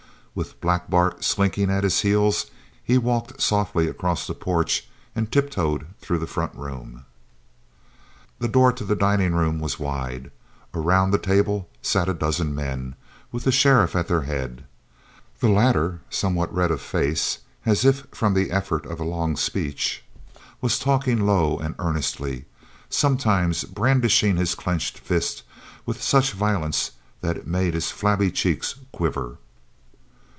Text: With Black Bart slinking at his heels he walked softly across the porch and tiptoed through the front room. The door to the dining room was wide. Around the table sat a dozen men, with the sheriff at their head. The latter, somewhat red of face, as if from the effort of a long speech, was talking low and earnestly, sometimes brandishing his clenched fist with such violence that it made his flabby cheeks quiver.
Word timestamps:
With 0.33 0.61
Black 0.61 0.89
Bart 0.89 1.25
slinking 1.25 1.69
at 1.69 1.83
his 1.83 1.99
heels 1.99 2.45
he 2.81 2.97
walked 2.97 3.41
softly 3.41 3.89
across 3.89 4.25
the 4.25 4.33
porch 4.33 4.87
and 5.13 5.29
tiptoed 5.29 5.87
through 5.99 6.19
the 6.19 6.25
front 6.25 6.55
room. 6.55 7.03
The 8.39 8.47
door 8.47 8.71
to 8.71 8.85
the 8.85 8.95
dining 8.95 9.33
room 9.33 9.59
was 9.59 9.77
wide. 9.77 10.31
Around 10.73 11.11
the 11.11 11.17
table 11.17 11.67
sat 11.81 12.07
a 12.07 12.13
dozen 12.13 12.55
men, 12.55 12.95
with 13.33 13.43
the 13.43 13.51
sheriff 13.51 13.93
at 13.93 14.07
their 14.07 14.21
head. 14.21 14.63
The 15.41 15.49
latter, 15.49 15.99
somewhat 16.09 16.55
red 16.55 16.71
of 16.71 16.79
face, 16.79 17.39
as 17.65 17.83
if 17.83 18.07
from 18.13 18.33
the 18.33 18.51
effort 18.51 18.85
of 18.85 19.01
a 19.01 19.03
long 19.03 19.35
speech, 19.35 20.01
was 20.61 20.79
talking 20.79 21.25
low 21.25 21.57
and 21.59 21.75
earnestly, 21.77 22.45
sometimes 22.89 23.65
brandishing 23.65 24.37
his 24.37 24.55
clenched 24.55 24.97
fist 24.97 25.43
with 25.85 26.01
such 26.01 26.31
violence 26.31 26.91
that 27.19 27.35
it 27.35 27.47
made 27.47 27.73
his 27.73 27.91
flabby 27.91 28.31
cheeks 28.31 28.75
quiver. 28.93 29.35